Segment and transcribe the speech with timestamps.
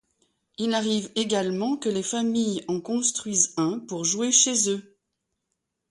[0.57, 4.97] Il arrive également que les familles en construisent un pour jouer chez eux.